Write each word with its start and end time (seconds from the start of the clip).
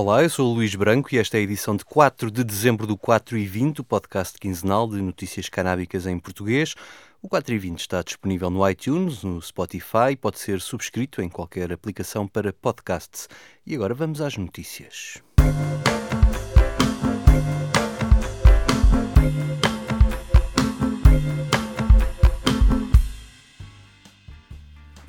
Olá, 0.00 0.22
eu 0.22 0.30
sou 0.30 0.52
o 0.52 0.54
Luís 0.54 0.76
Branco 0.76 1.12
e 1.12 1.18
esta 1.18 1.36
é 1.36 1.40
a 1.40 1.42
edição 1.42 1.74
de 1.74 1.84
4 1.84 2.30
de 2.30 2.44
dezembro 2.44 2.86
do 2.86 2.96
4 2.96 3.36
e 3.36 3.44
20, 3.44 3.80
o 3.80 3.84
podcast 3.84 4.38
quinzenal 4.38 4.86
de 4.86 5.02
notícias 5.02 5.48
canábicas 5.48 6.06
em 6.06 6.16
português. 6.20 6.76
O 7.20 7.28
4 7.28 7.52
e 7.52 7.58
20 7.58 7.80
está 7.80 8.00
disponível 8.00 8.48
no 8.48 8.70
iTunes, 8.70 9.24
no 9.24 9.42
Spotify, 9.42 10.14
pode 10.16 10.38
ser 10.38 10.60
subscrito 10.60 11.20
em 11.20 11.28
qualquer 11.28 11.72
aplicação 11.72 12.28
para 12.28 12.52
podcasts. 12.52 13.28
E 13.66 13.74
agora 13.74 13.92
vamos 13.92 14.20
às 14.20 14.36
notícias. 14.36 15.20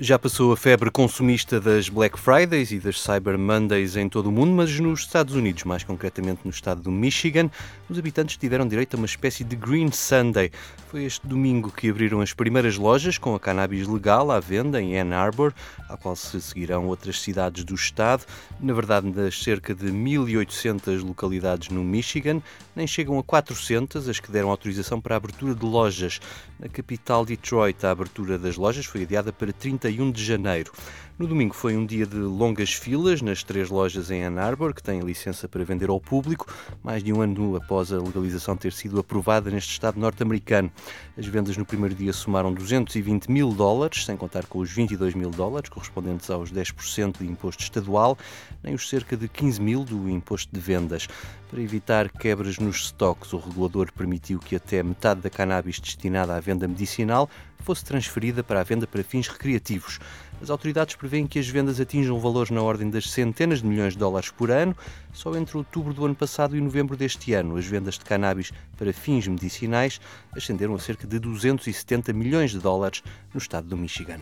Já 0.02 0.18
passou 0.18 0.54
a 0.54 0.56
febre 0.56 0.90
consumista 0.90 1.60
das 1.60 1.90
Black 1.90 2.18
Fridays 2.18 2.72
e 2.72 2.80
das 2.80 3.02
Cyber 3.02 3.38
Mondays 3.38 3.98
em 3.98 4.08
todo 4.08 4.28
o 4.28 4.32
mundo, 4.32 4.54
mas 4.54 4.80
nos 4.80 5.02
Estados 5.02 5.36
Unidos, 5.36 5.66
mais 5.66 5.84
concretamente 5.84 6.40
no 6.46 6.52
estado 6.52 6.82
do 6.82 6.90
Michigan, 6.90 7.52
os 7.90 8.00
habitantes 8.00 8.38
tiveram 8.38 8.66
direito 8.66 8.94
a 8.94 8.98
uma 8.98 9.06
espécie 9.06 9.44
de 9.44 9.58
Green 9.58 9.92
Sunday. 9.92 10.52
Foi 10.88 11.04
este 11.04 11.28
domingo 11.28 11.70
que 11.70 11.90
abriram 11.90 12.22
as 12.22 12.32
primeiras 12.32 12.78
lojas 12.78 13.18
com 13.18 13.36
a 13.36 13.40
cannabis 13.42 13.90
legal 13.90 14.32
à 14.32 14.40
venda 14.40 14.82
em 14.82 14.98
Ann 14.98 15.12
Arbor, 15.12 15.54
à 15.90 15.98
qual 15.98 16.16
se 16.16 16.40
seguirão 16.40 16.88
outras 16.88 17.20
cidades 17.20 17.66
do 17.66 17.76
estado. 17.76 18.26
Na 18.58 18.74
verdade, 18.74 19.12
das 19.12 19.44
cerca 19.44 19.76
de 19.76 19.88
1.800 19.88 21.04
localidades 21.04 21.68
no 21.68 21.84
Michigan, 21.84 22.42
nem 22.74 22.88
chegam 22.88 23.20
a 23.20 23.24
400 23.24 24.08
as 24.08 24.18
que 24.18 24.32
deram 24.32 24.50
autorização 24.50 25.02
para 25.02 25.16
a 25.16 25.18
abertura 25.18 25.54
de 25.54 25.66
lojas. 25.66 26.22
Na 26.58 26.70
capital 26.70 27.26
Detroit, 27.26 27.86
a 27.86 27.92
abertura 27.92 28.40
das 28.40 28.56
lojas 28.56 28.86
foi 28.86 29.04
adiada 29.04 29.34
para 29.34 29.52
30 29.52 29.89
31 29.90 30.12
de 30.12 30.24
janeiro. 30.24 30.72
No 31.18 31.28
domingo 31.28 31.54
foi 31.54 31.76
um 31.76 31.86
dia 31.86 32.06
de 32.06 32.16
longas 32.16 32.72
filas 32.72 33.22
nas 33.22 33.44
três 33.44 33.70
lojas 33.70 34.10
em 34.10 34.24
Ann 34.24 34.38
Arbor, 34.38 34.74
que 34.74 34.82
têm 34.82 35.02
licença 35.02 35.50
para 35.50 35.66
vender 35.66 35.90
ao 35.90 36.00
público, 36.00 36.46
mais 36.82 37.04
de 37.04 37.12
um 37.12 37.22
ano 37.22 37.58
após 37.58 37.92
a 37.92 37.98
legalização 37.98 38.56
ter 38.56 38.72
sido 38.72 38.98
aprovada 39.00 39.52
neste 39.52 39.72
estado 39.72 40.00
norte-americano. 40.00 40.72
As 41.18 41.26
vendas 41.26 41.58
no 41.58 41.66
primeiro 41.66 41.94
dia 41.94 42.14
somaram 42.14 42.54
220 42.54 43.30
mil 43.30 43.50
dólares, 43.52 44.06
sem 44.06 44.16
contar 44.16 44.46
com 44.46 44.60
os 44.60 44.72
22 44.72 45.14
mil 45.14 45.30
dólares, 45.30 45.70
correspondentes 45.70 46.30
aos 46.30 46.54
10% 46.54 47.18
de 47.18 47.28
imposto 47.28 47.64
estadual, 47.64 48.18
nem 48.64 48.74
os 48.74 48.88
cerca 48.88 49.18
de 49.18 49.28
15 49.28 49.62
mil 49.62 49.84
do 49.84 50.10
imposto 50.10 50.54
de 50.54 50.60
vendas. 50.62 51.10
Para 51.50 51.64
evitar 51.64 52.10
quebras 52.10 52.60
nos 52.60 52.76
estoques, 52.76 53.34
o 53.34 53.38
regulador 53.40 53.92
permitiu 53.92 54.38
que 54.38 54.56
até 54.56 54.84
metade 54.84 55.22
da 55.22 55.32
cannabis 55.32 55.80
destinada 55.80 56.36
à 56.36 56.40
venda 56.40 56.68
medicinal 56.68 57.28
fosse 57.58 57.84
transferida 57.84 58.44
para 58.44 58.60
a 58.60 58.64
venda 58.64 58.86
para 58.86 59.04
fins 59.04 59.28
recreativos. 59.28 60.00
As 60.40 60.52
autoridades 60.52 60.96
prevêem 60.96 61.26
que 61.26 61.40
as 61.40 61.48
vendas 61.48 61.80
atinjam 61.80 62.20
valores 62.20 62.52
na 62.52 62.62
ordem 62.62 62.88
das 62.92 63.10
centenas 63.10 63.62
de 63.62 63.68
milhões 63.68 63.94
de 63.94 64.00
dólares 64.00 64.30
por 64.30 64.52
ano. 64.52 64.78
Só 65.12 65.36
entre 65.36 65.58
outubro 65.58 65.92
do 65.92 66.06
ano 66.06 66.16
passado 66.16 66.56
e 66.56 66.62
novembro 66.62 66.96
deste 66.96 67.34
ano, 67.34 67.58
as 67.58 67.66
vendas 67.66 67.96
de 67.96 68.06
cannabis 68.06 68.52
para 68.78 68.94
fins 68.94 69.28
medicinais 69.28 70.00
ascenderam 70.32 70.76
a 70.76 70.80
cerca 70.80 71.08
de 71.08 71.18
270 71.18 72.14
milhões 72.14 72.52
de 72.52 72.60
dólares 72.60 73.02
no 73.34 73.40
estado 73.40 73.68
do 73.68 73.76
Michigan. 73.76 74.22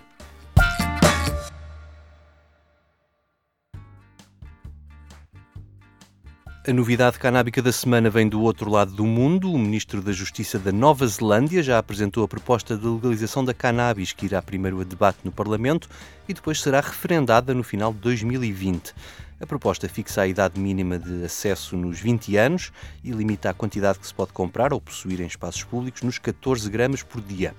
A 6.67 6.73
novidade 6.73 7.17
canábica 7.17 7.61
da 7.61 7.71
semana 7.71 8.09
vem 8.09 8.27
do 8.27 8.41
outro 8.41 8.69
lado 8.69 8.91
do 8.91 9.05
mundo. 9.05 9.53
O 9.53 9.57
ministro 9.57 10.01
da 10.01 10.11
Justiça 10.11 10.59
da 10.59 10.69
Nova 10.69 11.07
Zelândia 11.07 11.63
já 11.63 11.77
apresentou 11.77 12.25
a 12.25 12.27
proposta 12.27 12.75
de 12.75 12.85
legalização 12.85 13.45
da 13.45 13.53
cannabis, 13.53 14.11
que 14.11 14.25
irá 14.25 14.41
primeiro 14.41 14.81
a 14.81 14.83
debate 14.83 15.19
no 15.23 15.31
Parlamento 15.31 15.87
e 16.27 16.33
depois 16.33 16.59
será 16.59 16.81
referendada 16.81 17.53
no 17.53 17.63
final 17.63 17.93
de 17.93 17.99
2020. 17.99 18.93
A 19.39 19.45
proposta 19.45 19.87
fixa 19.87 20.23
a 20.23 20.27
idade 20.27 20.59
mínima 20.59 20.99
de 20.99 21.23
acesso 21.23 21.77
nos 21.77 22.01
20 22.01 22.35
anos 22.35 22.73
e 23.01 23.11
limita 23.11 23.49
a 23.49 23.53
quantidade 23.53 23.99
que 23.99 24.07
se 24.07 24.13
pode 24.13 24.33
comprar 24.33 24.73
ou 24.73 24.81
possuir 24.81 25.21
em 25.21 25.27
espaços 25.27 25.63
públicos 25.63 26.01
nos 26.01 26.17
14 26.17 26.69
gramas 26.69 27.01
por 27.01 27.21
dia. 27.21 27.55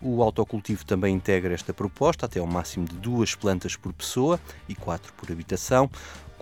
O 0.00 0.22
autocultivo 0.22 0.84
também 0.84 1.14
integra 1.14 1.54
esta 1.54 1.72
proposta 1.72 2.26
até 2.26 2.38
ao 2.38 2.46
máximo 2.46 2.84
de 2.84 2.96
duas 2.96 3.34
plantas 3.34 3.76
por 3.76 3.92
pessoa 3.92 4.38
e 4.68 4.74
quatro 4.74 5.12
por 5.14 5.32
habitação 5.32 5.90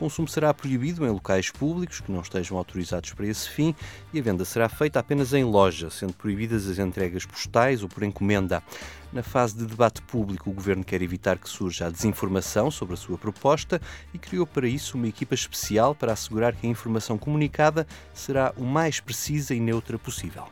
consumo 0.00 0.26
será 0.26 0.54
proibido 0.54 1.04
em 1.04 1.10
locais 1.10 1.50
públicos 1.50 2.00
que 2.00 2.10
não 2.10 2.22
estejam 2.22 2.56
autorizados 2.56 3.12
para 3.12 3.26
esse 3.26 3.50
fim 3.50 3.74
e 4.14 4.18
a 4.18 4.22
venda 4.22 4.46
será 4.46 4.66
feita 4.66 4.98
apenas 4.98 5.34
em 5.34 5.44
loja, 5.44 5.90
sendo 5.90 6.14
proibidas 6.14 6.66
as 6.66 6.78
entregas 6.78 7.26
postais 7.26 7.82
ou 7.82 7.88
por 7.88 8.02
encomenda. 8.02 8.62
Na 9.12 9.22
fase 9.22 9.58
de 9.58 9.66
debate 9.66 10.00
público, 10.00 10.48
o 10.48 10.54
governo 10.54 10.82
quer 10.82 11.02
evitar 11.02 11.36
que 11.36 11.50
surja 11.50 11.86
a 11.86 11.90
desinformação 11.90 12.70
sobre 12.70 12.94
a 12.94 12.96
sua 12.96 13.18
proposta 13.18 13.78
e 14.14 14.18
criou 14.18 14.46
para 14.46 14.66
isso 14.66 14.96
uma 14.96 15.06
equipa 15.06 15.34
especial 15.34 15.94
para 15.94 16.14
assegurar 16.14 16.54
que 16.54 16.66
a 16.66 16.70
informação 16.70 17.18
comunicada 17.18 17.86
será 18.14 18.54
o 18.56 18.64
mais 18.64 19.00
precisa 19.00 19.54
e 19.54 19.60
neutra 19.60 19.98
possível. 19.98 20.44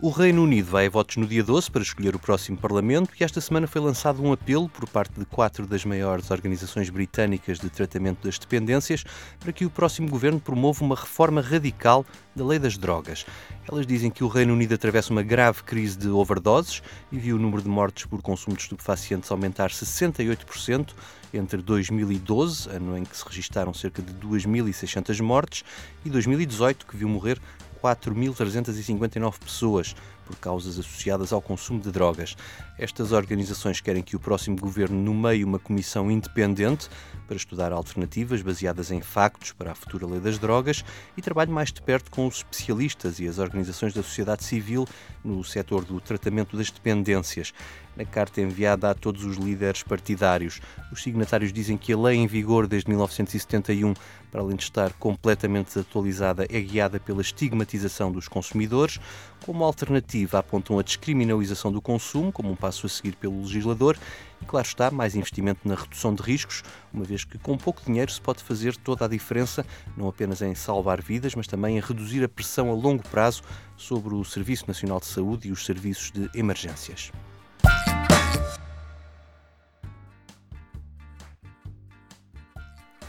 O 0.00 0.10
Reino 0.10 0.44
Unido 0.44 0.70
vai 0.70 0.86
a 0.86 0.90
votos 0.90 1.16
no 1.16 1.26
dia 1.26 1.42
12 1.42 1.72
para 1.72 1.82
escolher 1.82 2.14
o 2.14 2.20
próximo 2.20 2.56
Parlamento 2.56 3.10
e 3.18 3.24
esta 3.24 3.40
semana 3.40 3.66
foi 3.66 3.80
lançado 3.80 4.22
um 4.22 4.32
apelo 4.32 4.68
por 4.68 4.88
parte 4.88 5.18
de 5.18 5.26
quatro 5.26 5.66
das 5.66 5.84
maiores 5.84 6.30
organizações 6.30 6.88
britânicas 6.88 7.58
de 7.58 7.68
tratamento 7.68 8.22
das 8.22 8.38
dependências 8.38 9.02
para 9.40 9.52
que 9.52 9.66
o 9.66 9.70
próximo 9.70 10.08
governo 10.08 10.38
promova 10.38 10.84
uma 10.84 10.94
reforma 10.94 11.40
radical 11.40 12.06
da 12.32 12.44
lei 12.44 12.60
das 12.60 12.78
drogas. 12.78 13.26
Elas 13.68 13.84
dizem 13.84 14.08
que 14.08 14.22
o 14.22 14.28
Reino 14.28 14.52
Unido 14.52 14.72
atravessa 14.72 15.12
uma 15.12 15.24
grave 15.24 15.64
crise 15.64 15.98
de 15.98 16.08
overdoses 16.08 16.80
e 17.10 17.18
viu 17.18 17.34
o 17.34 17.38
número 17.40 17.60
de 17.60 17.68
mortes 17.68 18.06
por 18.06 18.22
consumo 18.22 18.54
de 18.54 18.62
estupefacientes 18.62 19.32
aumentar 19.32 19.70
68% 19.70 20.94
entre 21.34 21.60
2012, 21.60 22.70
ano 22.70 22.96
em 22.96 23.04
que 23.04 23.16
se 23.16 23.24
registaram 23.26 23.74
cerca 23.74 24.00
de 24.00 24.14
2.600 24.14 25.20
mortes, 25.20 25.64
e 26.04 26.08
2018, 26.08 26.86
que 26.86 26.96
viu 26.96 27.08
morrer 27.08 27.38
4.359 27.82 29.38
pessoas 29.38 29.96
por 30.28 30.36
causas 30.36 30.78
associadas 30.78 31.32
ao 31.32 31.40
consumo 31.40 31.80
de 31.80 31.90
drogas. 31.90 32.36
Estas 32.78 33.12
organizações 33.12 33.80
querem 33.80 34.02
que 34.02 34.14
o 34.14 34.20
próximo 34.20 34.58
governo 34.58 35.02
nomeie 35.02 35.42
uma 35.42 35.58
comissão 35.58 36.10
independente 36.10 36.90
para 37.26 37.36
estudar 37.36 37.72
alternativas 37.72 38.42
baseadas 38.42 38.90
em 38.90 39.00
factos 39.00 39.52
para 39.52 39.72
a 39.72 39.74
futura 39.74 40.06
lei 40.06 40.20
das 40.20 40.38
drogas 40.38 40.84
e 41.16 41.22
trabalhe 41.22 41.50
mais 41.50 41.72
de 41.72 41.80
perto 41.80 42.10
com 42.10 42.26
os 42.26 42.36
especialistas 42.36 43.18
e 43.18 43.26
as 43.26 43.38
organizações 43.38 43.94
da 43.94 44.02
sociedade 44.02 44.44
civil 44.44 44.86
no 45.24 45.42
setor 45.42 45.84
do 45.84 45.98
tratamento 46.00 46.56
das 46.56 46.70
dependências. 46.70 47.54
Na 47.98 48.04
carta 48.04 48.40
enviada 48.40 48.88
a 48.88 48.94
todos 48.94 49.24
os 49.24 49.36
líderes 49.36 49.82
partidários, 49.82 50.60
os 50.92 51.02
signatários 51.02 51.52
dizem 51.52 51.76
que 51.76 51.92
a 51.92 51.98
lei 51.98 52.16
em 52.16 52.28
vigor 52.28 52.68
desde 52.68 52.88
1971, 52.88 53.92
para 54.30 54.40
além 54.40 54.54
de 54.54 54.62
estar 54.62 54.92
completamente 54.92 55.66
desatualizada, 55.66 56.46
é 56.48 56.60
guiada 56.60 57.00
pela 57.00 57.20
estigmatização 57.20 58.12
dos 58.12 58.28
consumidores. 58.28 59.00
Como 59.44 59.64
alternativa, 59.64 60.38
apontam 60.38 60.78
a 60.78 60.82
descriminalização 60.82 61.72
do 61.72 61.80
consumo 61.80 62.30
como 62.30 62.50
um 62.50 62.56
passo 62.56 62.86
a 62.86 62.88
seguir 62.88 63.16
pelo 63.16 63.40
legislador 63.40 63.96
e, 64.42 64.44
claro 64.44 64.66
está, 64.66 64.90
mais 64.90 65.16
investimento 65.16 65.66
na 65.66 65.74
redução 65.74 66.14
de 66.14 66.22
riscos, 66.22 66.62
uma 66.92 67.04
vez 67.04 67.24
que 67.24 67.38
com 67.38 67.56
pouco 67.56 67.82
dinheiro 67.84 68.10
se 68.10 68.20
pode 68.20 68.42
fazer 68.42 68.76
toda 68.76 69.04
a 69.04 69.08
diferença, 69.08 69.64
não 69.96 70.08
apenas 70.08 70.42
em 70.42 70.54
salvar 70.54 71.00
vidas, 71.00 71.34
mas 71.34 71.46
também 71.46 71.78
em 71.78 71.80
reduzir 71.80 72.22
a 72.22 72.28
pressão 72.28 72.70
a 72.70 72.74
longo 72.74 73.02
prazo 73.08 73.42
sobre 73.76 74.14
o 74.14 74.24
Serviço 74.24 74.64
Nacional 74.68 75.00
de 75.00 75.06
Saúde 75.06 75.48
e 75.48 75.52
os 75.52 75.64
serviços 75.64 76.10
de 76.10 76.28
emergências. 76.34 77.10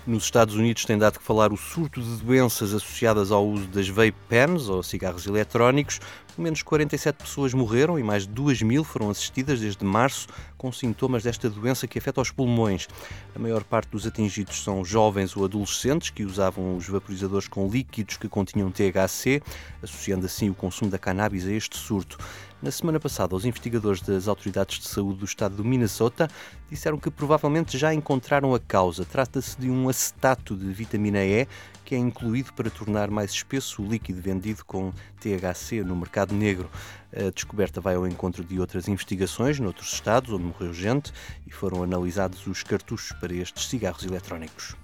Nos 0.10 0.24
Estados 0.24 0.56
Unidos 0.56 0.86
tem 0.86 0.98
dado 0.98 1.20
que 1.20 1.24
falar 1.24 1.54
o 1.54 1.56
surto 1.56 2.02
de 2.02 2.24
doenças 2.24 2.74
associadas 2.74 3.32
ao 3.32 3.48
uso 3.48 3.68
das 3.68 3.88
vape 3.88 4.16
pens, 4.28 4.68
ou 4.68 4.82
cigarros 4.82 5.28
eletrónicos. 5.28 6.02
Pelo 6.40 6.46
menos 6.46 6.64
47 6.64 7.18
pessoas 7.18 7.54
morreram 7.54 8.00
e 8.00 8.04
mais 8.04 8.24
de 8.24 8.30
2 8.30 8.62
mil 8.62 8.82
foram 8.86 9.10
assistidas 9.10 9.60
desde 9.60 9.84
março 9.84 10.26
com 10.58 10.72
sintomas 10.72 11.22
desta 11.22 11.50
doença 11.50 11.86
que 11.86 12.00
afeta 12.00 12.22
os 12.22 12.32
pulmões. 12.32 12.88
A 13.36 13.40
maior 13.40 13.62
parte 13.62 13.90
dos 13.90 14.08
atingidos 14.08 14.64
são 14.64 14.86
jovens 14.86 15.36
ou 15.36 15.44
adolescentes 15.44 16.12
que 16.12 16.24
usavam 16.24 16.78
os 16.78 16.88
vaporizadores 16.88 17.50
com 17.50 17.68
líquidos 17.68 18.16
que 18.16 18.30
continham 18.30 18.72
THC, 18.72 19.42
associando 19.84 20.28
assim 20.28 20.50
o 20.50 20.56
consumo 20.56 20.90
da 20.90 20.98
cannabis 20.98 21.46
a 21.46 21.52
este 21.52 21.76
surto. 21.76 22.18
Na 22.62 22.72
semana 22.72 23.00
passada, 23.00 23.36
os 23.36 23.46
investigadores 23.46 24.02
das 24.02 24.28
autoridades 24.28 24.80
de 24.80 24.88
saúde 24.88 25.20
do 25.20 25.26
estado 25.26 25.56
do 25.56 25.64
Minnesota 25.64 26.30
disseram 26.70 26.98
que 26.98 27.10
provavelmente 27.10 27.78
já 27.78 27.94
encontraram 27.94 28.54
a 28.54 28.60
causa. 28.60 29.06
Trata-se 29.06 29.58
de 29.58 29.70
um 29.70 29.88
acetato 29.88 30.58
de 30.58 30.66
vitamina 30.74 31.24
E 31.24 31.48
que 31.90 31.96
é 31.96 31.98
incluído 31.98 32.54
para 32.54 32.70
tornar 32.70 33.10
mais 33.10 33.32
espesso 33.32 33.82
o 33.82 33.88
líquido 33.88 34.22
vendido 34.22 34.64
com 34.64 34.94
THC 35.20 35.84
no 35.84 35.96
mercado 35.96 36.36
negro. 36.36 36.70
A 37.12 37.32
descoberta 37.32 37.82
vai 37.82 37.96
ao 37.96 38.08
encontro 38.08 38.44
de 38.44 38.60
outras 38.60 38.88
investigações 38.88 39.60
noutros 39.60 39.92
estados 39.92 40.32
onde 40.32 40.44
morreu 40.44 40.72
gente 40.72 41.12
e 41.48 41.52
foram 41.52 41.82
analisados 41.82 42.46
os 42.46 42.62
cartuchos 42.62 43.12
para 43.14 43.34
estes 43.34 43.68
cigarros 43.68 44.06
eletrónicos. 44.06 44.76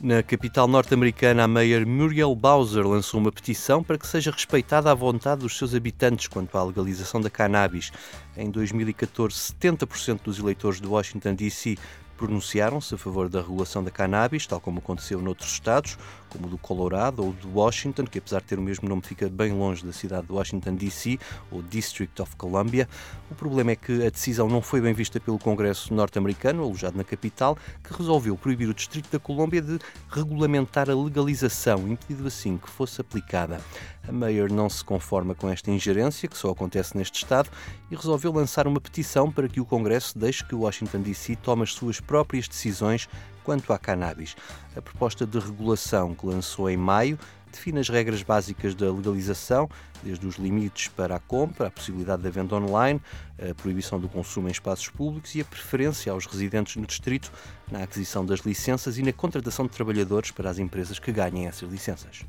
Na 0.00 0.20
capital 0.20 0.66
norte-americana, 0.66 1.44
a 1.44 1.46
Mayor 1.46 1.86
Muriel 1.86 2.34
Bowser 2.34 2.84
lançou 2.84 3.20
uma 3.20 3.30
petição 3.30 3.84
para 3.84 3.96
que 3.96 4.04
seja 4.04 4.32
respeitada 4.32 4.90
a 4.90 4.94
vontade 4.94 5.42
dos 5.42 5.56
seus 5.56 5.76
habitantes 5.76 6.26
quanto 6.26 6.58
à 6.58 6.64
legalização 6.64 7.20
da 7.20 7.30
cannabis. 7.30 7.92
Em 8.36 8.50
2014, 8.50 9.36
70% 9.36 10.22
dos 10.24 10.40
eleitores 10.40 10.80
de 10.80 10.88
Washington, 10.88 11.36
D.C 11.36 11.78
pronunciaram-se 12.22 12.94
a 12.94 12.98
favor 12.98 13.28
da 13.28 13.40
regulação 13.40 13.82
da 13.82 13.90
cannabis, 13.90 14.46
tal 14.46 14.60
como 14.60 14.78
aconteceu 14.78 15.20
noutros 15.20 15.50
estados, 15.50 15.98
como 16.28 16.46
o 16.46 16.50
do 16.50 16.56
Colorado 16.56 17.24
ou 17.24 17.32
de 17.32 17.48
Washington, 17.48 18.04
que 18.04 18.18
apesar 18.18 18.40
de 18.40 18.46
ter 18.46 18.60
o 18.60 18.62
mesmo 18.62 18.88
nome 18.88 19.02
fica 19.02 19.28
bem 19.28 19.52
longe 19.52 19.84
da 19.84 19.92
cidade 19.92 20.28
de 20.28 20.32
Washington 20.32 20.76
DC, 20.76 21.18
ou 21.50 21.60
District 21.62 22.22
of 22.22 22.36
Columbia. 22.36 22.88
O 23.28 23.34
problema 23.34 23.72
é 23.72 23.76
que 23.76 24.06
a 24.06 24.08
decisão 24.08 24.48
não 24.48 24.62
foi 24.62 24.80
bem 24.80 24.94
vista 24.94 25.18
pelo 25.18 25.36
Congresso 25.36 25.92
norte-americano, 25.92 26.62
alojado 26.62 26.96
na 26.96 27.02
capital, 27.02 27.58
que 27.82 27.92
resolveu 27.92 28.36
proibir 28.36 28.68
o 28.68 28.74
Distrito 28.74 29.10
da 29.10 29.18
Colômbia 29.18 29.60
de 29.60 29.80
regulamentar 30.08 30.88
a 30.88 30.94
legalização, 30.94 31.88
impedindo 31.88 32.28
assim 32.28 32.56
que 32.56 32.70
fosse 32.70 33.00
aplicada. 33.00 33.60
A 34.06 34.10
Mayor 34.10 34.50
não 34.50 34.68
se 34.68 34.84
conforma 34.84 35.34
com 35.34 35.48
esta 35.48 35.70
ingerência, 35.70 36.28
que 36.28 36.36
só 36.36 36.50
acontece 36.50 36.96
neste 36.96 37.22
Estado, 37.22 37.50
e 37.90 37.94
resolveu 37.94 38.32
lançar 38.32 38.66
uma 38.66 38.80
petição 38.80 39.30
para 39.30 39.48
que 39.48 39.60
o 39.60 39.64
Congresso 39.64 40.18
deixe 40.18 40.44
que 40.44 40.54
Washington 40.54 41.02
DC 41.02 41.36
tome 41.36 41.62
as 41.62 41.72
suas 41.72 42.00
próprias 42.12 42.46
decisões 42.46 43.08
quanto 43.42 43.72
à 43.72 43.78
cannabis. 43.78 44.36
A 44.76 44.82
proposta 44.82 45.26
de 45.26 45.38
regulação 45.38 46.14
que 46.14 46.26
lançou 46.26 46.68
em 46.68 46.76
maio 46.76 47.18
define 47.50 47.80
as 47.80 47.88
regras 47.88 48.22
básicas 48.22 48.74
da 48.74 48.92
legalização, 48.92 49.66
desde 50.02 50.26
os 50.26 50.36
limites 50.36 50.88
para 50.88 51.16
a 51.16 51.18
compra, 51.18 51.68
a 51.68 51.70
possibilidade 51.70 52.22
da 52.22 52.28
venda 52.28 52.54
online, 52.54 53.00
a 53.38 53.54
proibição 53.54 53.98
do 53.98 54.10
consumo 54.10 54.48
em 54.48 54.50
espaços 54.50 54.90
públicos 54.90 55.34
e 55.34 55.40
a 55.40 55.44
preferência 55.44 56.12
aos 56.12 56.26
residentes 56.26 56.76
no 56.76 56.86
distrito 56.86 57.32
na 57.70 57.82
aquisição 57.82 58.26
das 58.26 58.40
licenças 58.40 58.98
e 58.98 59.02
na 59.02 59.12
contratação 59.12 59.64
de 59.64 59.70
trabalhadores 59.70 60.30
para 60.30 60.50
as 60.50 60.58
empresas 60.58 60.98
que 60.98 61.10
ganhem 61.12 61.46
essas 61.46 61.70
licenças. 61.70 62.26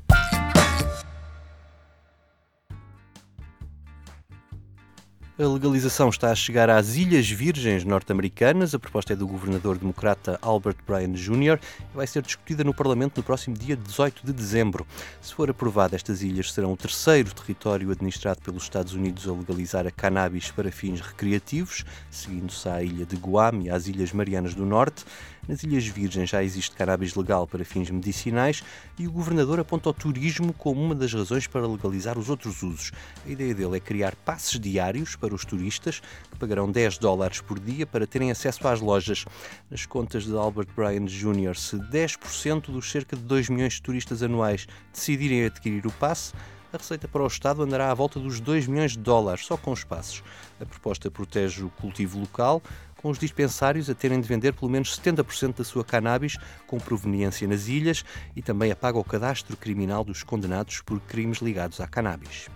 A 5.36 5.42
legalização 5.42 6.10
está 6.10 6.30
a 6.30 6.34
chegar 6.36 6.70
às 6.70 6.94
Ilhas 6.94 7.28
Virgens 7.28 7.82
norte-americanas. 7.82 8.72
A 8.72 8.78
proposta 8.78 9.14
é 9.14 9.16
do 9.16 9.26
governador 9.26 9.76
democrata 9.76 10.38
Albert 10.40 10.76
Bryan 10.86 11.10
Jr. 11.10 11.58
e 11.92 11.96
vai 11.96 12.06
ser 12.06 12.22
discutida 12.22 12.62
no 12.62 12.72
Parlamento 12.72 13.16
no 13.16 13.22
próximo 13.24 13.56
dia 13.56 13.76
18 13.76 14.24
de 14.24 14.32
dezembro. 14.32 14.86
Se 15.20 15.34
for 15.34 15.50
aprovada, 15.50 15.96
estas 15.96 16.22
ilhas 16.22 16.52
serão 16.52 16.72
o 16.72 16.76
terceiro 16.76 17.34
território 17.34 17.90
administrado 17.90 18.42
pelos 18.42 18.62
Estados 18.62 18.94
Unidos 18.94 19.26
a 19.26 19.32
legalizar 19.32 19.88
a 19.88 19.90
cannabis 19.90 20.52
para 20.52 20.70
fins 20.70 21.00
recreativos, 21.00 21.84
seguindo-se 22.12 22.68
à 22.68 22.80
ilha 22.80 23.04
de 23.04 23.16
Guam 23.16 23.64
e 23.64 23.70
às 23.70 23.88
Ilhas 23.88 24.12
Marianas 24.12 24.54
do 24.54 24.64
Norte. 24.64 25.04
Nas 25.46 25.62
Ilhas 25.62 25.86
Virgens 25.86 26.30
já 26.30 26.42
existe 26.42 26.74
cannabis 26.74 27.14
legal 27.14 27.46
para 27.46 27.64
fins 27.66 27.90
medicinais 27.90 28.62
e 28.98 29.06
o 29.06 29.12
governador 29.12 29.60
aponta 29.60 29.90
o 29.90 29.92
turismo 29.92 30.54
como 30.54 30.82
uma 30.82 30.94
das 30.94 31.12
razões 31.12 31.46
para 31.46 31.66
legalizar 31.66 32.18
os 32.18 32.30
outros 32.30 32.62
usos. 32.62 32.92
A 33.26 33.28
ideia 33.28 33.54
dele 33.54 33.76
é 33.76 33.80
criar 33.80 34.16
passes 34.16 34.58
diários 34.58 35.16
para 35.16 35.34
os 35.34 35.44
turistas, 35.44 36.00
que 36.30 36.38
pagarão 36.38 36.70
10 36.70 36.96
dólares 36.96 37.42
por 37.42 37.60
dia 37.60 37.86
para 37.86 38.06
terem 38.06 38.30
acesso 38.30 38.66
às 38.66 38.80
lojas. 38.80 39.26
Nas 39.70 39.84
contas 39.84 40.24
de 40.24 40.34
Albert 40.34 40.68
Bryan 40.74 41.04
Jr., 41.04 41.54
se 41.54 41.76
10% 41.76 42.70
dos 42.70 42.90
cerca 42.90 43.14
de 43.14 43.22
2 43.22 43.50
milhões 43.50 43.74
de 43.74 43.82
turistas 43.82 44.22
anuais 44.22 44.66
decidirem 44.94 45.44
adquirir 45.44 45.86
o 45.86 45.92
passe, 45.92 46.32
a 46.72 46.76
receita 46.76 47.06
para 47.06 47.22
o 47.22 47.26
Estado 47.26 47.62
andará 47.62 47.90
à 47.90 47.94
volta 47.94 48.18
dos 48.18 48.40
2 48.40 48.66
milhões 48.66 48.92
de 48.92 48.98
dólares, 48.98 49.46
só 49.46 49.56
com 49.56 49.70
os 49.70 49.84
passos. 49.84 50.24
A 50.60 50.66
proposta 50.66 51.08
protege 51.08 51.62
o 51.62 51.70
cultivo 51.70 52.18
local, 52.18 52.60
com 53.04 53.10
os 53.10 53.18
dispensários 53.18 53.90
a 53.90 53.94
terem 53.94 54.18
de 54.18 54.26
vender 54.26 54.54
pelo 54.54 54.70
menos 54.70 54.98
70% 54.98 55.58
da 55.58 55.62
sua 55.62 55.84
cannabis 55.84 56.38
com 56.66 56.78
proveniência 56.78 57.46
nas 57.46 57.68
ilhas 57.68 58.02
e 58.34 58.40
também 58.40 58.72
apaga 58.72 58.96
o 58.96 59.04
cadastro 59.04 59.58
criminal 59.58 60.02
dos 60.02 60.22
condenados 60.22 60.80
por 60.80 60.98
crimes 61.00 61.40
ligados 61.42 61.82
à 61.82 61.86
cannabis. 61.86 62.48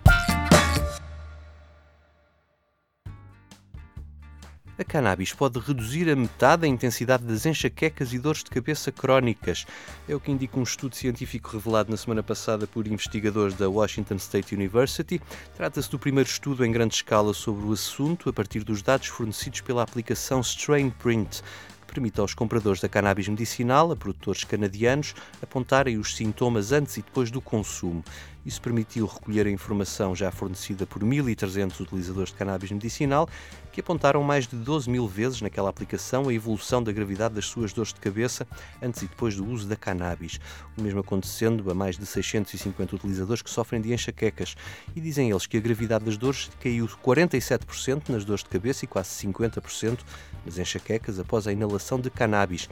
A 4.79 4.83
cannabis 4.85 5.33
pode 5.33 5.59
reduzir 5.59 6.09
a 6.09 6.15
metade 6.15 6.65
a 6.65 6.69
intensidade 6.69 7.25
das 7.25 7.45
enxaquecas 7.45 8.13
e 8.13 8.17
dores 8.17 8.45
de 8.45 8.49
cabeça 8.49 8.93
crónicas. 8.93 9.65
É 10.07 10.15
o 10.15 10.21
que 10.21 10.31
indica 10.31 10.57
um 10.57 10.63
estudo 10.63 10.95
científico 10.95 11.49
revelado 11.51 11.91
na 11.91 11.97
semana 11.97 12.23
passada 12.23 12.65
por 12.65 12.87
investigadores 12.87 13.55
da 13.55 13.69
Washington 13.69 14.15
State 14.15 14.55
University. 14.55 15.21
Trata-se 15.53 15.91
do 15.91 15.99
primeiro 15.99 16.29
estudo 16.29 16.63
em 16.65 16.71
grande 16.71 16.95
escala 16.95 17.33
sobre 17.33 17.65
o 17.65 17.73
assunto, 17.73 18.29
a 18.29 18.33
partir 18.33 18.63
dos 18.63 18.81
dados 18.81 19.07
fornecidos 19.07 19.59
pela 19.59 19.83
aplicação 19.83 20.41
StrainPrint 20.41 21.41
permite 21.89 22.19
aos 22.19 22.35
compradores 22.35 22.79
da 22.79 22.87
cannabis 22.87 23.27
medicinal, 23.27 23.91
a 23.91 23.95
produtores 23.95 24.43
canadianos, 24.43 25.15
apontarem 25.41 25.97
os 25.97 26.15
sintomas 26.15 26.71
antes 26.71 26.97
e 26.97 27.01
depois 27.01 27.31
do 27.31 27.41
consumo. 27.41 28.03
Isso 28.49 28.63
permitiu 28.63 29.05
recolher 29.05 29.45
a 29.45 29.51
informação 29.51 30.15
já 30.15 30.31
fornecida 30.31 30.83
por 30.83 31.03
1.300 31.03 31.81
utilizadores 31.81 32.31
de 32.31 32.35
cannabis 32.35 32.71
medicinal, 32.71 33.29
que 33.71 33.79
apontaram 33.79 34.23
mais 34.23 34.47
de 34.47 34.55
12 34.55 34.89
mil 34.89 35.07
vezes 35.07 35.39
naquela 35.39 35.69
aplicação 35.69 36.27
a 36.27 36.33
evolução 36.33 36.81
da 36.81 36.91
gravidade 36.91 37.35
das 37.35 37.45
suas 37.45 37.73
dores 37.73 37.93
de 37.93 37.99
cabeça 37.99 38.47
antes 38.81 39.03
e 39.03 39.07
depois 39.07 39.35
do 39.35 39.45
uso 39.45 39.67
da 39.67 39.75
cannabis. 39.75 40.39
O 40.75 40.81
mesmo 40.81 40.99
acontecendo 40.99 41.69
a 41.69 41.75
mais 41.75 41.95
de 41.95 42.07
650 42.07 42.95
utilizadores 42.95 43.43
que 43.43 43.51
sofrem 43.51 43.79
de 43.79 43.93
enxaquecas. 43.93 44.55
E 44.95 44.99
dizem 44.99 45.29
eles 45.29 45.45
que 45.45 45.57
a 45.57 45.61
gravidade 45.61 46.05
das 46.05 46.17
dores 46.17 46.49
caiu 46.59 46.87
47% 46.87 48.09
nas 48.09 48.25
dores 48.25 48.43
de 48.43 48.49
cabeça 48.49 48.83
e 48.83 48.87
quase 48.87 49.09
50% 49.27 49.99
nas 50.43 50.57
enxaquecas 50.57 51.19
após 51.19 51.45
a 51.45 51.53
inalação 51.53 51.99
de 51.99 52.09
cannabis. 52.09 52.67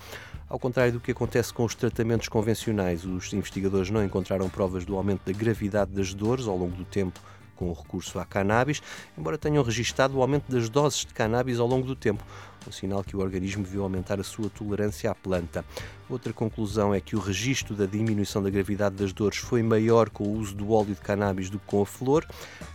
Ao 0.49 0.57
contrário 0.57 0.93
do 0.93 1.01
que 1.01 1.11
acontece 1.11 1.53
com 1.53 1.65
os 1.65 1.75
tratamentos 1.75 2.29
convencionais, 2.29 3.03
os 3.03 3.33
investigadores 3.33 3.89
não 3.89 4.01
encontraram 4.01 4.47
provas 4.49 4.85
do 4.85 4.95
aumento 4.95 5.21
da 5.25 5.37
gravidade 5.37 5.66
das 5.69 6.13
dores 6.13 6.47
ao 6.47 6.57
longo 6.57 6.75
do 6.75 6.85
tempo 6.85 7.19
com 7.57 7.69
o 7.69 7.73
recurso 7.73 8.19
à 8.19 8.25
cannabis, 8.25 8.81
embora 9.17 9.37
tenham 9.37 9.63
registado 9.63 10.15
o 10.17 10.21
aumento 10.21 10.49
das 10.49 10.69
doses 10.69 10.99
de 10.99 11.13
cannabis 11.13 11.59
ao 11.59 11.67
longo 11.67 11.87
do 11.87 11.95
tempo, 11.95 12.23
um 12.67 12.71
sinal 12.71 13.03
que 13.03 13.15
o 13.15 13.19
organismo 13.19 13.63
viu 13.63 13.81
aumentar 13.81 14.19
a 14.19 14.23
sua 14.23 14.49
tolerância 14.49 15.09
à 15.09 15.15
planta. 15.15 15.63
Outra 16.09 16.33
conclusão 16.33 16.93
é 16.93 16.99
que 16.99 17.15
o 17.15 17.19
registro 17.19 17.73
da 17.73 17.85
diminuição 17.85 18.43
da 18.43 18.49
gravidade 18.49 18.95
das 18.95 19.13
dores 19.13 19.37
foi 19.37 19.63
maior 19.63 20.09
com 20.09 20.25
o 20.25 20.33
uso 20.33 20.53
do 20.53 20.71
óleo 20.71 20.93
de 20.93 21.01
cannabis 21.01 21.49
do 21.49 21.59
que 21.59 21.65
com 21.65 21.81
a 21.81 21.85
flor. 21.85 22.25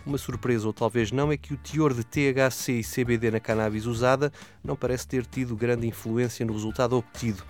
Uma 0.05 0.17
surpresa, 0.17 0.65
ou 0.65 0.73
talvez 0.73 1.11
não, 1.11 1.31
é 1.31 1.37
que 1.37 1.53
o 1.53 1.57
teor 1.57 1.93
de 1.93 2.03
THC 2.03 2.79
e 2.79 2.83
CBD 2.83 3.31
na 3.31 3.39
cannabis 3.39 3.85
usada 3.85 4.33
não 4.63 4.75
parece 4.75 5.07
ter 5.07 5.25
tido 5.25 5.55
grande 5.55 5.87
influência 5.87 6.45
no 6.45 6.53
resultado 6.53 6.97
obtido 6.97 7.43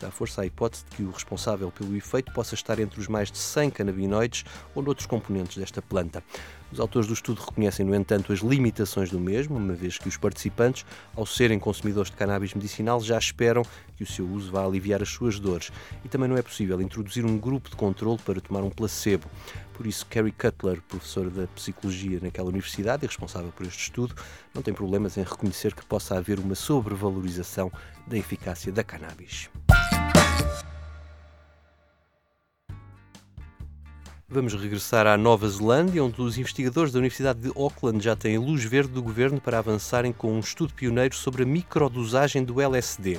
dá 0.00 0.10
força 0.10 0.42
à 0.42 0.46
hipótese 0.46 0.84
de 0.88 0.96
que 0.96 1.02
o 1.02 1.10
responsável 1.10 1.70
pelo 1.70 1.96
efeito 1.96 2.32
possa 2.32 2.54
estar 2.54 2.78
entre 2.78 3.00
os 3.00 3.08
mais 3.08 3.30
de 3.30 3.38
100 3.38 3.70
canabinoides 3.70 4.44
ou 4.74 4.82
noutros 4.82 5.06
componentes 5.06 5.56
desta 5.56 5.82
planta. 5.82 6.22
Os 6.70 6.78
autores 6.78 7.08
do 7.08 7.14
estudo 7.14 7.40
reconhecem, 7.40 7.84
no 7.84 7.94
entanto, 7.94 8.30
as 8.30 8.40
limitações 8.40 9.10
do 9.10 9.18
mesmo, 9.18 9.56
uma 9.56 9.72
vez 9.72 9.96
que 9.96 10.06
os 10.06 10.18
participantes, 10.18 10.84
ao 11.16 11.24
serem 11.24 11.58
consumidores 11.58 12.10
de 12.10 12.16
cannabis 12.16 12.52
medicinal, 12.52 13.00
já 13.00 13.16
esperam 13.16 13.62
que 13.96 14.02
o 14.02 14.06
seu 14.06 14.28
uso 14.28 14.52
vá 14.52 14.64
aliviar 14.64 15.02
as 15.02 15.08
suas 15.08 15.40
dores. 15.40 15.72
E 16.04 16.08
também 16.08 16.28
não 16.28 16.36
é 16.36 16.42
possível 16.42 16.80
introduzir 16.82 17.24
um 17.24 17.38
grupo 17.38 17.70
de 17.70 17.76
controle 17.76 18.18
para 18.18 18.40
tomar 18.40 18.62
um 18.62 18.70
placebo. 18.70 19.26
Por 19.72 19.86
isso, 19.86 20.04
Carrie 20.06 20.32
Cutler, 20.32 20.82
professora 20.82 21.30
da 21.30 21.46
psicologia 21.46 22.18
naquela 22.20 22.48
universidade 22.48 23.04
e 23.04 23.06
responsável 23.06 23.50
por 23.50 23.64
este 23.64 23.84
estudo, 23.84 24.14
não 24.54 24.60
tem 24.60 24.74
problemas 24.74 25.16
em 25.16 25.22
reconhecer 25.22 25.74
que 25.74 25.86
possa 25.86 26.18
haver 26.18 26.38
uma 26.38 26.54
sobrevalorização 26.54 27.72
da 28.06 28.18
eficácia 28.18 28.70
da 28.70 28.84
cannabis. 28.84 29.48
Vamos 34.30 34.52
regressar 34.52 35.06
à 35.06 35.16
Nova 35.16 35.48
Zelândia, 35.48 36.04
onde 36.04 36.20
os 36.20 36.36
investigadores 36.36 36.92
da 36.92 36.98
Universidade 36.98 37.40
de 37.40 37.48
Auckland 37.48 38.04
já 38.04 38.14
têm 38.14 38.36
luz 38.36 38.62
verde 38.62 38.92
do 38.92 39.02
governo 39.02 39.40
para 39.40 39.58
avançarem 39.58 40.12
com 40.12 40.30
um 40.34 40.40
estudo 40.40 40.74
pioneiro 40.74 41.14
sobre 41.14 41.44
a 41.44 41.46
microdosagem 41.46 42.44
do 42.44 42.60
LSD 42.60 43.18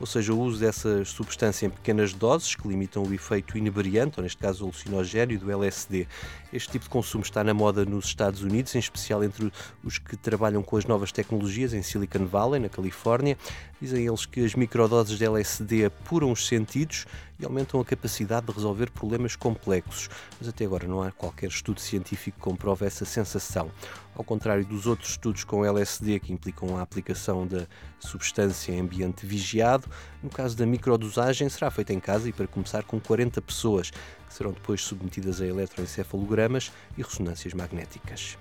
ou 0.00 0.06
seja, 0.06 0.32
o 0.32 0.40
uso 0.40 0.58
dessa 0.58 1.04
substância 1.04 1.66
em 1.66 1.70
pequenas 1.70 2.12
doses 2.12 2.54
que 2.54 2.66
limitam 2.66 3.02
o 3.04 3.14
efeito 3.14 3.56
inebriante, 3.56 4.18
ou 4.18 4.22
neste 4.22 4.38
caso 4.38 4.64
alucinogénio, 4.64 5.38
do 5.38 5.50
LSD. 5.50 6.06
Este 6.52 6.72
tipo 6.72 6.84
de 6.84 6.90
consumo 6.90 7.22
está 7.22 7.44
na 7.44 7.54
moda 7.54 7.84
nos 7.84 8.06
Estados 8.06 8.42
Unidos, 8.42 8.74
em 8.74 8.78
especial 8.78 9.22
entre 9.22 9.52
os 9.82 9.98
que 9.98 10.16
trabalham 10.16 10.62
com 10.62 10.76
as 10.76 10.84
novas 10.84 11.12
tecnologias 11.12 11.72
em 11.72 11.82
Silicon 11.82 12.26
Valley, 12.26 12.60
na 12.60 12.68
Califórnia. 12.68 13.38
Dizem 13.80 14.06
eles 14.06 14.26
que 14.26 14.44
as 14.44 14.54
microdoses 14.54 15.16
de 15.16 15.24
LSD 15.24 15.86
apuram 15.86 16.32
os 16.32 16.46
sentidos 16.46 17.06
aumentam 17.44 17.80
a 17.80 17.84
capacidade 17.84 18.46
de 18.46 18.52
resolver 18.52 18.90
problemas 18.90 19.36
complexos, 19.36 20.08
mas 20.38 20.48
até 20.48 20.64
agora 20.64 20.86
não 20.86 21.02
há 21.02 21.10
qualquer 21.10 21.48
estudo 21.48 21.80
científico 21.80 22.38
que 22.38 22.42
comprove 22.42 22.86
essa 22.86 23.04
sensação. 23.04 23.70
Ao 24.14 24.24
contrário 24.24 24.64
dos 24.64 24.86
outros 24.86 25.10
estudos 25.10 25.44
com 25.44 25.64
LSD 25.64 26.20
que 26.20 26.32
implicam 26.32 26.76
a 26.76 26.82
aplicação 26.82 27.46
da 27.46 27.66
substância 27.98 28.72
em 28.72 28.80
ambiente 28.80 29.26
vigiado, 29.26 29.88
no 30.22 30.30
caso 30.30 30.56
da 30.56 30.64
microdosagem 30.64 31.48
será 31.48 31.70
feita 31.70 31.92
em 31.92 32.00
casa 32.00 32.28
e 32.28 32.32
para 32.32 32.46
começar 32.46 32.84
com 32.84 33.00
40 33.00 33.42
pessoas, 33.42 33.90
que 33.90 34.34
serão 34.34 34.52
depois 34.52 34.82
submetidas 34.82 35.40
a 35.40 35.46
eletroencefalogramas 35.46 36.72
e 36.96 37.02
ressonâncias 37.02 37.54
magnéticas. 37.54 38.38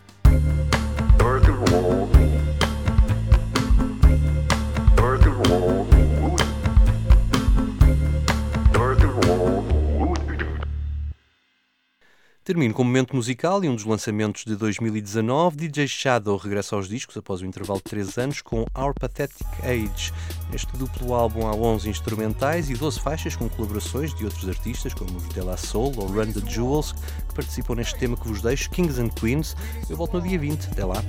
Termino 12.44 12.74
com 12.74 12.82
um 12.82 12.86
momento 12.86 13.16
musical 13.16 13.64
e 13.64 13.70
um 13.70 13.76
dos 13.76 13.86
lançamentos 13.86 14.44
de 14.44 14.58
2019. 14.58 15.56
DJ 15.56 15.88
Shadow 15.88 16.36
regressa 16.36 16.76
aos 16.76 16.90
discos 16.90 17.16
após 17.16 17.40
o 17.40 17.46
intervalo 17.46 17.80
de 17.80 17.86
3 17.86 18.18
anos 18.18 18.42
com 18.42 18.66
Our 18.78 18.94
Pathetic 18.94 19.48
Age. 19.64 20.12
Neste 20.52 20.76
duplo 20.76 21.14
álbum 21.14 21.48
há 21.48 21.56
11 21.56 21.90
instrumentais 21.90 22.70
e 22.70 22.74
12 22.74 23.00
faixas 23.00 23.38
com 23.38 23.48
colaborações 23.48 24.14
de 24.14 24.26
outros 24.26 24.50
artistas 24.50 24.94
como 24.94 25.16
os 25.16 25.30
De 25.30 25.40
La 25.40 25.56
Soul 25.56 25.94
ou 25.96 26.08
Run 26.08 26.34
the 26.34 26.42
Jewels 26.46 26.92
que 27.30 27.34
participam 27.34 27.76
neste 27.76 27.98
tema 27.98 28.18
que 28.18 28.28
vos 28.28 28.42
deixo, 28.42 28.70
Kings 28.72 29.00
and 29.00 29.10
Queens. 29.12 29.56
Eu 29.90 29.96
volto 29.96 30.20
no 30.20 30.28
dia 30.28 30.38
20. 30.38 30.68
Até 30.68 30.84
lá. 30.84 31.02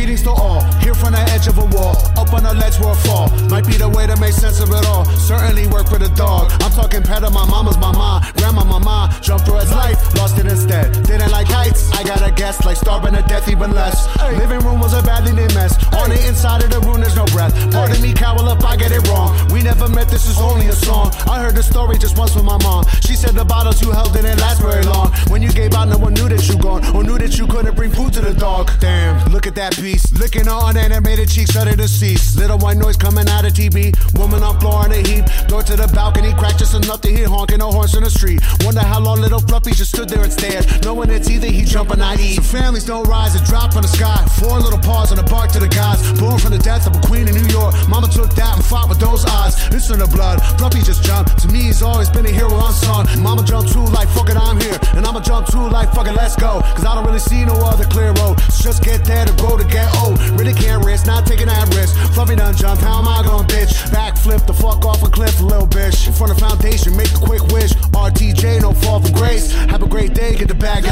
Greetings 0.00 0.22
to 0.22 0.30
all, 0.30 0.62
here 0.80 0.94
from 0.94 1.12
the 1.12 1.20
edge 1.28 1.46
of 1.46 1.58
a 1.58 1.66
wall. 1.76 1.92
Up 2.16 2.32
on 2.32 2.46
a 2.46 2.54
ledge 2.54 2.80
where 2.80 2.88
I 2.88 2.96
fall. 3.04 3.28
Might 3.52 3.66
be 3.66 3.76
the 3.76 3.86
way 3.86 4.06
to 4.06 4.16
make 4.16 4.32
sense 4.32 4.58
of 4.58 4.70
it 4.70 4.86
all. 4.86 5.04
Certainly 5.04 5.66
work 5.68 5.92
for 5.92 5.98
the 5.98 6.08
dog. 6.16 6.50
I'm 6.64 6.72
talking 6.72 7.02
pet 7.02 7.22
of 7.22 7.34
my 7.34 7.44
mama's 7.44 7.76
mama. 7.76 8.24
Grandma 8.38 8.64
mama. 8.64 9.12
Jumped 9.20 9.44
for 9.44 9.60
his 9.60 9.70
life, 9.70 10.00
lost 10.16 10.38
it 10.38 10.46
instead. 10.46 11.04
Didn't 11.04 11.30
like 11.30 11.48
heights, 11.48 11.92
I 11.92 12.02
got 12.02 12.26
a 12.26 12.32
guess. 12.32 12.64
Like 12.64 12.78
starving 12.78 13.12
to 13.12 13.20
death, 13.28 13.46
even 13.50 13.72
less. 13.72 14.08
Living 14.40 14.60
room 14.60 14.80
was 14.80 14.94
a 14.94 15.02
badly 15.02 15.32
named 15.32 15.52
mess. 15.52 15.76
On 15.92 16.08
the 16.08 16.16
inside 16.26 16.64
of 16.64 16.70
the 16.70 16.80
room, 16.80 17.02
there's 17.02 17.16
no 17.16 17.26
breath. 17.26 17.52
Pardon 17.70 18.00
me, 18.00 18.14
cowl 18.14 18.48
up, 18.48 18.64
I 18.64 18.76
get 18.76 18.92
it 18.92 19.06
wrong. 19.08 19.36
We 19.52 19.62
never 19.62 19.86
met, 19.86 20.08
this 20.08 20.26
is 20.26 20.40
only 20.40 20.68
a 20.68 20.72
song. 20.72 21.12
I 21.28 21.42
heard 21.44 21.54
the 21.54 21.62
story 21.62 21.98
just 21.98 22.16
once 22.16 22.34
with 22.34 22.44
my 22.44 22.56
mom. 22.64 22.86
She 23.04 23.16
said 23.16 23.34
the 23.36 23.44
bottles 23.44 23.82
you 23.82 23.92
held 23.92 24.14
didn't 24.14 24.40
last 24.40 24.62
very 24.62 24.82
long. 24.84 25.12
When 25.28 25.42
you 25.42 25.52
gave 25.52 25.74
out, 25.74 25.88
no 25.88 25.98
one 25.98 26.14
knew 26.14 26.28
that 26.30 26.48
you 26.48 26.56
gone. 26.56 26.80
Or 26.96 27.04
knew 27.04 27.18
that 27.18 27.36
you 27.36 27.46
couldn't 27.46 27.76
bring 27.76 27.90
food 27.90 28.14
to 28.14 28.22
the 28.22 28.32
dog. 28.32 28.72
Damn, 28.80 29.30
look 29.30 29.46
at 29.46 29.54
that 29.56 29.76
beast. 29.90 30.18
Licking 30.18 30.48
on 30.48 30.76
animated 30.76 31.28
cheeks 31.28 31.56
of 31.56 31.64
the 31.64 31.76
deceased. 31.76 32.36
Little 32.36 32.58
white 32.58 32.76
noise 32.76 32.96
coming 32.96 33.28
out 33.28 33.44
of 33.44 33.52
TV. 33.52 33.94
Woman 34.18 34.42
on 34.42 34.58
floor 34.60 34.86
in 34.86 34.92
a 34.92 35.00
heap. 35.08 35.24
Door 35.48 35.62
to 35.64 35.76
the 35.76 35.88
balcony, 35.88 36.32
cracked 36.34 36.58
just 36.58 36.74
enough 36.74 37.00
to 37.02 37.08
hear 37.08 37.28
honking 37.28 37.58
no 37.58 37.70
horns 37.70 37.94
in 37.94 38.04
the 38.04 38.10
street. 38.10 38.40
Wonder 38.64 38.80
how 38.80 39.00
long 39.00 39.20
little 39.20 39.40
Fluffy 39.40 39.72
just 39.72 39.92
stood 39.92 40.08
there 40.08 40.22
and 40.22 40.32
stared. 40.32 40.64
Knowing 40.84 41.10
it's 41.10 41.28
either 41.30 41.46
he 41.46 41.62
jump 41.64 41.90
or 41.90 41.96
not 41.96 42.20
eat. 42.20 42.42
Families 42.42 42.84
don't 42.84 43.06
rise 43.08 43.34
and 43.34 43.44
drop 43.44 43.72
from 43.72 43.82
the 43.82 43.88
sky. 43.88 44.18
Four 44.38 44.60
little 44.60 44.78
paws 44.78 45.10
on 45.10 45.16
the 45.16 45.24
bark 45.24 45.50
to 45.52 45.60
the 45.60 45.68
gods. 45.68 46.00
Born 46.20 46.38
from 46.38 46.52
the 46.52 46.58
death 46.58 46.86
of 46.86 46.94
a 46.96 47.00
queen 47.06 47.26
in 47.28 47.34
New 47.34 47.48
York. 47.48 47.74
Mama 47.88 48.08
took 48.08 48.34
that 48.34 48.56
and 48.56 48.64
fought 48.64 48.88
with 48.88 49.00
those 49.00 49.24
eyes. 49.24 49.54
In 49.90 49.98
the 49.98 50.06
blood. 50.06 50.38
Fluffy 50.58 50.82
just 50.82 51.02
jumped. 51.02 51.38
To 51.42 51.48
me, 51.48 51.62
he's 51.62 51.82
always 51.82 52.08
been 52.08 52.24
a 52.26 52.30
hero 52.30 52.54
unsung. 52.62 53.08
Mama 53.18 53.42
jumped 53.42 53.72
too 53.72 53.82
like 53.90 54.06
fuck 54.10 54.28
it, 54.30 54.36
I'm 54.36 54.60
here. 54.60 54.78
And 54.94 55.06
I'ma 55.06 55.18
jump 55.18 55.48
too 55.48 55.66
like 55.66 55.90
fuck 55.92 56.06
it, 56.06 56.14
let's 56.14 56.36
go. 56.36 56.60
Cause 56.76 56.84
I 56.84 56.94
don't 56.94 57.04
really 57.06 57.18
see 57.18 57.44
no 57.44 57.54
other 57.66 57.84
clear 57.86 58.12
road. 58.20 58.38
So 58.52 58.70
just 58.70 58.84
get 58.84 59.04
there 59.04 59.24
to 59.24 59.32
grow 59.34 59.56
to 59.56 59.64
get 59.70 59.88
old. 60.02 60.18
Really 60.38 60.54
can't 60.54 60.84
risk, 60.84 61.06
not 61.06 61.26
taking 61.26 61.46
that 61.46 61.66
risk. 61.74 61.96
Fluffy 62.14 62.36
done 62.36 62.54
jumped, 62.54 62.82
how 62.82 62.98
am 62.98 63.08
I 63.08 63.22
gonna 63.22 63.46
bitch? 63.46 63.72
Backflip 63.90 64.46
the 64.46 64.54
fuck 64.54 64.84
off 64.84 65.02
a 65.02 65.08
cliff, 65.08 65.40
little 65.40 65.66
bitch. 65.66 66.12
Front 66.16 66.32
of 66.32 66.38
foundation, 66.38 66.96
make 66.96 67.12
a 67.12 67.20
quick 67.20 67.42
wish. 67.48 67.72
RTJ, 67.94 68.60
no 68.62 68.72
fall 68.72 69.00
from 69.00 69.12
grace. 69.12 69.52
Have 69.52 69.82
a 69.82 69.88
great 69.88 70.14
day, 70.14 70.34
get 70.36 70.48
the 70.48 70.54
bag, 70.54 70.84